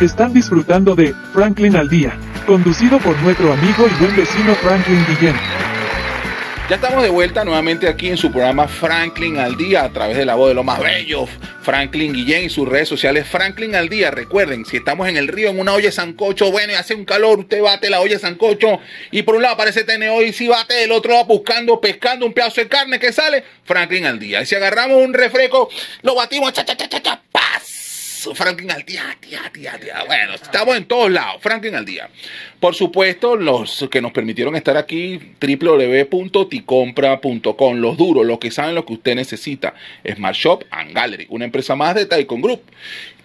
Están 0.00 0.32
disfrutando 0.32 0.94
de 0.94 1.12
Franklin 1.32 1.74
al 1.74 1.88
Día, 1.88 2.16
conducido 2.46 3.00
por 3.00 3.20
nuestro 3.20 3.52
amigo 3.52 3.84
y 3.88 4.00
buen 4.00 4.14
vecino 4.14 4.54
Franklin 4.54 5.04
Guillén. 5.08 5.34
Ya 6.70 6.76
estamos 6.76 7.02
de 7.02 7.08
vuelta 7.08 7.44
nuevamente 7.44 7.88
aquí 7.88 8.06
en 8.06 8.16
su 8.16 8.30
programa 8.30 8.68
Franklin 8.68 9.38
al 9.38 9.56
Día 9.56 9.82
a 9.82 9.92
través 9.92 10.16
de 10.16 10.24
la 10.24 10.36
voz 10.36 10.50
de 10.50 10.54
lo 10.54 10.62
más 10.62 10.78
bello, 10.78 11.26
Franklin 11.62 12.12
Guillén 12.12 12.44
y 12.44 12.48
sus 12.48 12.68
redes 12.68 12.88
sociales 12.88 13.26
Franklin 13.26 13.74
al 13.74 13.88
Día. 13.88 14.12
Recuerden, 14.12 14.64
si 14.66 14.76
estamos 14.76 15.08
en 15.08 15.16
el 15.16 15.26
río 15.26 15.48
en 15.48 15.58
una 15.58 15.72
olla 15.72 15.86
de 15.86 15.92
sancocho, 15.92 16.52
bueno, 16.52 16.74
y 16.74 16.76
hace 16.76 16.94
un 16.94 17.04
calor, 17.04 17.40
usted 17.40 17.60
bate 17.60 17.90
la 17.90 18.00
olla 18.00 18.14
de 18.14 18.20
sancocho 18.20 18.78
y 19.10 19.22
por 19.22 19.34
un 19.34 19.42
lado 19.42 19.54
aparece 19.54 19.82
TNO 19.82 20.22
y 20.22 20.32
si 20.32 20.46
bate 20.46 20.74
del 20.74 20.92
otro 20.92 21.10
lado 21.10 21.24
buscando, 21.24 21.80
pescando 21.80 22.24
un 22.24 22.32
pedazo 22.32 22.60
de 22.60 22.68
carne 22.68 23.00
que 23.00 23.12
sale, 23.12 23.42
Franklin 23.64 24.06
al 24.06 24.20
Día. 24.20 24.42
Y 24.42 24.46
si 24.46 24.54
agarramos 24.54 25.04
un 25.04 25.12
refresco, 25.12 25.68
lo 26.02 26.14
batimos, 26.14 26.52
cha, 26.52 26.64
cha, 26.64 26.76
cha, 26.76 26.88
cha, 26.88 27.17
Franklin 28.34 28.70
al 28.70 28.84
día, 28.84 29.16
tía, 29.20 29.50
tía, 29.52 29.78
tía. 29.78 30.04
Bueno, 30.06 30.34
estamos 30.34 30.76
en 30.76 30.86
todos 30.86 31.10
lados. 31.10 31.36
Franklin 31.40 31.74
al 31.74 31.84
día. 31.84 32.08
Por 32.60 32.74
supuesto, 32.74 33.36
los 33.36 33.86
que 33.90 34.00
nos 34.00 34.12
permitieron 34.12 34.56
estar 34.56 34.76
aquí, 34.76 35.20
www.ticompra.com. 35.40 37.76
Los 37.76 37.96
duros, 37.96 38.26
los 38.26 38.38
que 38.38 38.50
saben 38.50 38.74
lo 38.74 38.84
que 38.84 38.94
usted 38.94 39.14
necesita. 39.14 39.74
Smart 40.14 40.34
Shop 40.34 40.64
and 40.70 40.92
Gallery, 40.92 41.26
una 41.30 41.44
empresa 41.44 41.76
más 41.76 41.94
de 41.94 42.06
Taikon 42.06 42.40
Group 42.40 42.62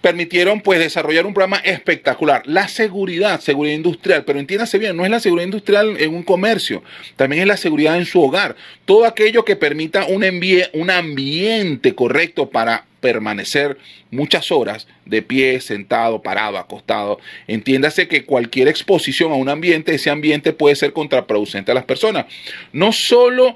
permitieron 0.04 0.60
pues 0.60 0.80
desarrollar 0.80 1.26
un 1.26 1.34
programa 1.34 1.60
espectacular. 1.60 2.44
La 2.46 2.68
seguridad, 2.68 3.40
seguridad 3.40 3.78
industrial, 3.78 4.26
pero 4.26 4.38
entiéndase 4.38 4.78
bien, 4.78 4.98
no 4.98 5.06
es 5.06 5.10
la 5.10 5.22
seguridad 5.22 5.46
industrial 5.46 5.96
en 5.98 6.14
un 6.14 6.24
comercio, 6.24 6.84
también 7.16 7.44
es 7.44 7.48
la 7.48 7.56
seguridad 7.56 7.98
en 7.98 8.06
su 8.06 8.22
hogar. 8.22 8.58
Todo 8.84 9.06
aquello 9.06 9.46
que 9.46 9.56
permita 9.56 10.06
un, 10.08 10.26
un 10.74 10.90
ambiente 10.92 11.96
correcto 11.96 12.50
para 12.50 12.86
permanecer 13.00 13.78
muchas 14.12 14.52
horas 14.52 14.90
de 15.06 15.22
pie, 15.22 15.62
sentado, 15.62 16.22
parado, 16.22 16.58
acostado. 16.58 17.20
Entiéndase 17.48 18.10
que 18.10 18.26
cualquier 18.26 18.68
exposición 18.68 19.32
a 19.32 19.36
un 19.36 19.48
ambiente, 19.48 19.96
ese 19.96 20.10
ambiente 20.10 20.52
puede 20.52 20.76
ser 20.76 20.92
contraproducente 20.92 21.72
a 21.72 21.76
las 21.76 21.86
personas. 21.86 22.26
No 22.74 22.92
solo 22.92 23.56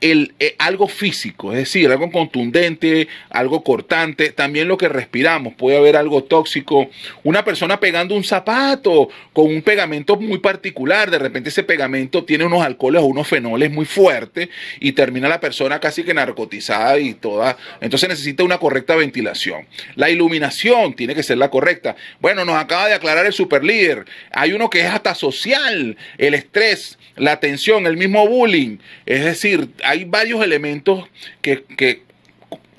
el, 0.00 0.34
eh, 0.40 0.54
algo 0.58 0.88
físico, 0.88 1.52
es 1.52 1.58
decir, 1.58 1.90
algo 1.90 2.10
contundente, 2.10 3.08
algo 3.30 3.64
cortante, 3.64 4.30
también 4.30 4.68
lo 4.68 4.76
que 4.76 4.88
respiramos, 4.88 5.54
puede 5.54 5.78
haber 5.78 5.96
algo 5.96 6.22
tóxico, 6.24 6.90
una 7.24 7.44
persona 7.44 7.80
pegando 7.80 8.14
un 8.14 8.22
zapato 8.22 9.08
con 9.32 9.46
un 9.46 9.62
pegamento 9.62 10.16
muy 10.16 10.38
particular, 10.38 11.10
de 11.10 11.18
repente 11.18 11.48
ese 11.48 11.62
pegamento 11.62 12.24
tiene 12.24 12.44
unos 12.44 12.62
alcoholes 12.62 13.00
o 13.02 13.06
unos 13.06 13.26
fenoles 13.26 13.70
muy 13.70 13.86
fuertes 13.86 14.50
y 14.80 14.92
termina 14.92 15.28
la 15.28 15.40
persona 15.40 15.80
casi 15.80 16.02
que 16.02 16.12
narcotizada 16.12 16.98
y 16.98 17.14
toda, 17.14 17.56
entonces 17.80 18.08
necesita 18.08 18.44
una 18.44 18.58
correcta 18.58 18.96
ventilación. 18.96 19.66
La 19.94 20.10
iluminación 20.10 20.94
tiene 20.94 21.14
que 21.14 21.22
ser 21.22 21.38
la 21.38 21.50
correcta. 21.50 21.96
Bueno, 22.20 22.44
nos 22.44 22.56
acaba 22.56 22.88
de 22.88 22.94
aclarar 22.94 23.24
el 23.24 23.32
super 23.32 23.64
líder, 23.64 24.04
hay 24.30 24.52
uno 24.52 24.68
que 24.68 24.80
es 24.80 24.86
hasta 24.86 25.14
social, 25.14 25.96
el 26.18 26.34
estrés, 26.34 26.98
la 27.16 27.40
tensión, 27.40 27.86
el 27.86 27.96
mismo 27.96 28.28
bullying, 28.28 28.76
es 29.06 29.24
decir, 29.24 29.70
hay 29.86 30.04
varios 30.04 30.42
elementos 30.42 31.04
que, 31.40 32.04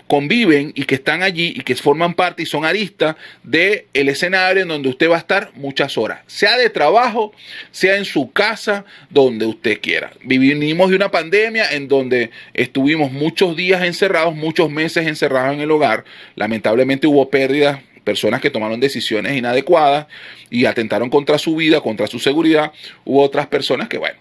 conviven 0.07 0.71
y 0.73 0.85
que 0.85 0.95
están 0.95 1.21
allí 1.21 1.53
y 1.53 1.63
que 1.63 1.75
forman 1.75 2.13
parte 2.13 2.41
y 2.41 2.45
son 2.45 2.63
aristas 2.63 3.17
del 3.43 3.83
el 3.93 4.07
escenario 4.07 4.61
en 4.61 4.69
donde 4.69 4.87
usted 4.87 5.09
va 5.09 5.17
a 5.17 5.19
estar 5.19 5.51
muchas 5.55 5.97
horas, 5.97 6.21
sea 6.27 6.57
de 6.57 6.69
trabajo, 6.69 7.33
sea 7.71 7.97
en 7.97 8.05
su 8.05 8.31
casa, 8.31 8.85
donde 9.09 9.45
usted 9.45 9.81
quiera. 9.81 10.13
Vivimos 10.23 10.89
de 10.89 10.95
una 10.95 11.11
pandemia 11.11 11.73
en 11.73 11.89
donde 11.89 12.31
estuvimos 12.53 13.11
muchos 13.11 13.57
días 13.57 13.83
encerrados, 13.83 14.33
muchos 14.33 14.69
meses 14.69 15.05
encerrados 15.05 15.53
en 15.53 15.59
el 15.59 15.71
hogar. 15.71 16.05
Lamentablemente 16.35 17.05
hubo 17.05 17.29
pérdidas 17.29 17.81
personas 18.07 18.39
que 18.39 18.49
tomaron 18.49 18.79
decisiones 18.79 19.35
inadecuadas 19.35 20.07
y 20.49 20.63
atentaron 20.63 21.09
contra 21.09 21.37
su 21.37 21.57
vida, 21.57 21.81
contra 21.81 22.07
su 22.07 22.19
seguridad. 22.19 22.71
Hubo 23.03 23.21
otras 23.21 23.47
personas 23.47 23.89
que, 23.89 23.97
bueno, 23.97 24.17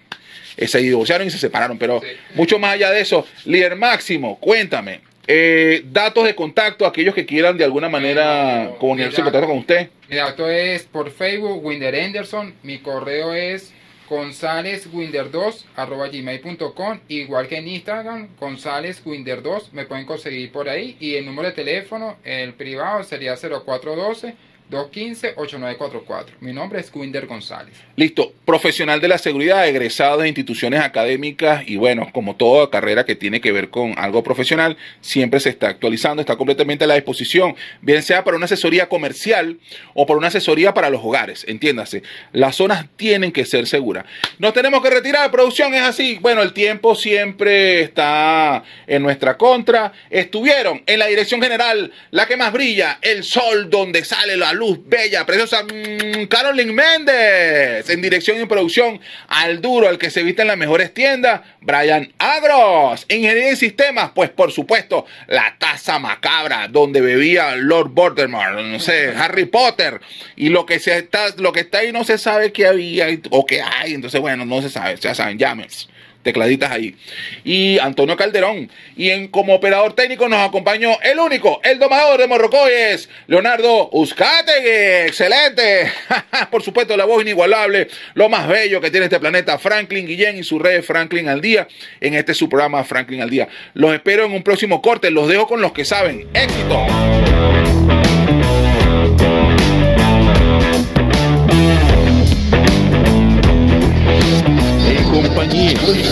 eh, 0.57 0.67
se 0.67 0.79
divorciaron 0.79 1.27
y 1.27 1.31
se 1.31 1.39
separaron. 1.39 1.79
Pero 1.79 2.01
mucho 2.35 2.59
más 2.59 2.75
allá 2.75 2.91
de 2.91 3.01
eso, 3.01 3.27
líder 3.45 3.77
máximo, 3.77 4.39
cuéntame. 4.39 5.01
Eh, 5.29 5.83
datos 5.87 6.25
de 6.25 6.35
contacto, 6.35 6.87
aquellos 6.87 7.15
que 7.15 7.27
quieran 7.27 7.57
de 7.57 7.65
alguna 7.65 7.89
manera 7.89 8.73
comunicarse 8.79 9.23
contacto 9.23 9.49
con 9.49 9.59
usted. 9.59 9.89
Mi 10.09 10.17
dato 10.17 10.49
es 10.49 10.85
por 10.85 11.11
Facebook, 11.11 11.65
Winder 11.65 11.95
Anderson. 11.97 12.55
Mi 12.63 12.79
correo 12.79 13.35
es 13.35 13.73
gonzalezwinder2 14.09 15.65
arroba 15.75 16.09
gmail.com 16.09 17.01
igual 17.09 17.49
que 17.49 17.57
en 17.57 17.69
Instagram 17.69 18.29
gonzalezwinder2 18.39 19.73
me 19.73 19.85
pueden 19.85 20.07
conseguir 20.07 20.53
por 20.53 20.69
ahí 20.69 20.97
y 21.01 21.17
el 21.17 21.27
número 21.27 21.49
de 21.49 21.55
teléfono 21.55 22.17
el 22.25 22.55
privado 22.55 23.03
sería 23.03 23.35
0412 23.35 24.37
215-8944. 24.71 26.27
Mi 26.41 26.53
nombre 26.53 26.81
es 26.81 26.91
Winder 26.93 27.27
González. 27.27 27.75
Listo, 27.95 28.33
profesional 28.45 29.01
de 29.01 29.09
la 29.09 29.19
seguridad, 29.19 29.69
egresado 29.69 30.19
de 30.19 30.29
instituciones 30.29 30.81
académicas 30.81 31.63
y 31.67 31.77
bueno, 31.77 32.09
como 32.13 32.35
toda 32.35 32.69
carrera 32.69 33.05
que 33.05 33.15
tiene 33.15 33.41
que 33.41 33.53
ver 33.53 33.71
con 33.71 33.95
algo 33.97 34.25
profesional, 34.25 34.77
siempre 35.01 35.39
se 35.41 35.51
está 35.51 35.69
actualizando, 35.69 36.21
está 36.21 36.37
completamente 36.37 36.85
a 36.85 36.89
la 36.89 36.95
disposición, 36.95 37.55
bien 37.81 38.03
sea 38.03 38.25
para 38.25 38.37
una 38.37 38.47
asesoría 38.47 38.89
comercial 38.89 39.59
o 39.95 40.05
para 40.05 40.19
una 40.19 40.29
asesoría 40.29 40.75
para 40.75 40.91
los 40.91 41.03
hogares, 41.05 41.45
entiéndase. 41.49 42.03
Las 42.33 42.57
zonas 42.57 42.87
tienen 42.97 43.31
que 43.31 43.45
ser 43.45 43.67
seguras. 43.69 44.05
Nos 44.39 44.53
tenemos 44.53 44.83
que 44.83 44.91
retirar, 44.91 45.31
producción 45.31 45.75
es 45.75 45.83
así. 45.83 46.19
Bueno, 46.21 46.43
el 46.43 46.53
tiempo 46.53 46.95
siempre 46.95 47.83
está 47.83 48.65
en 48.87 49.03
nuestra 49.03 49.37
contra. 49.37 49.93
Estuvieron 50.11 50.83
en 50.87 50.99
la 50.99 51.07
dirección 51.07 51.41
general, 51.41 51.93
la 52.11 52.27
que 52.27 52.37
más 52.37 52.53
brilla, 52.53 52.99
el 53.03 53.23
sol 53.23 53.71
donde 53.71 54.05
sale 54.05 54.37
la 54.37 54.56
luz 54.57 54.81
bella, 54.85 55.25
preciosa, 55.25 55.63
mmm, 55.63 56.27
Carolyn 56.27 56.75
Méndez. 56.75 57.89
En 57.89 58.03
dirección 58.03 58.41
y 58.41 58.47
producción, 58.47 59.01
al 59.29 59.61
duro, 59.61 59.89
al 59.89 59.99
que 59.99 60.11
se 60.11 60.23
viste 60.23 60.43
en 60.43 60.49
las 60.49 60.57
mejores 60.57 60.93
tiendas, 60.93 61.43
Brian 61.61 62.13
Agros. 62.19 63.07
Ingeniería 63.09 63.51
en 63.51 63.57
sistemas, 63.57 64.11
pues 64.15 64.31
por 64.31 64.51
supuesto, 64.51 65.07
la 65.29 65.57
taza 65.59 65.99
macabra 65.99 66.69
donde 66.69 67.01
bebía 67.01 67.55
Lord 67.57 67.91
Voldemort, 67.91 68.59
no 68.61 68.81
sé, 68.81 69.15
Harry 69.17 69.45
Potter. 69.45 70.01
Y 70.35 70.49
lo 70.49 70.67
que, 70.67 70.81
se 70.81 70.97
está, 70.99 71.29
lo 71.37 71.53
que 71.53 71.61
está 71.61 71.79
ahí 71.79 71.93
no 71.93 72.05
se 72.05 72.19
sabe 72.19 72.53
qué 72.53 72.67
había 72.67 73.07
o 73.31 73.47
qué 73.47 73.63
hay. 73.63 73.95
Entonces, 73.95 74.21
bueno, 74.21 74.45
no 74.45 74.63
se 74.63 74.71
sabe, 74.71 74.97
ya 74.97 75.15
saben, 75.15 75.39
llámense 75.39 75.87
tecladitas 76.27 76.73
ahí. 76.73 76.97
Y 77.45 77.79
Antonio 77.79 78.17
Calderón. 78.17 78.69
Y 78.97 79.11
en, 79.11 79.29
como 79.29 79.55
operador 79.55 79.95
técnico 79.95 80.29
nos 80.29 80.41
acompañó 80.41 80.99
el 81.03 81.21
único, 81.21 81.61
el 81.63 81.79
domador 81.79 82.19
de 82.19 82.27
Morrocoyes, 82.27 83.09
Leonardo 83.29 83.89
Uzcategui. 83.93 85.07
Excelente. 85.07 85.93
Por 86.51 86.63
supuesto, 86.63 86.97
la 86.97 87.05
voz 87.05 87.23
inigualable, 87.23 87.87
lo 88.15 88.29
más 88.29 88.49
bello 88.49 88.81
que 88.81 88.91
tiene 88.91 89.07
este 89.07 89.21
planeta, 89.21 89.57
Franklin 89.59 90.07
Guillén 90.07 90.37
y 90.37 90.43
su 90.43 90.59
red 90.59 90.83
Franklin 90.83 91.29
al 91.29 91.41
Día, 91.41 91.69
en 92.01 92.15
este 92.15 92.35
su 92.35 92.49
programa 92.49 92.83
Franklin 92.83 93.23
al 93.23 93.31
Día. 93.31 93.49
Los 93.75 93.95
espero 93.95 94.25
en 94.25 94.33
un 94.33 94.43
próximo 94.43 94.83
corte. 94.83 95.13
Los 95.13 95.29
dejo 95.29 95.47
con 95.47 95.61
los 95.61 95.73
que 95.73 95.85
saben. 95.85 96.27
Éxito. 96.35 97.06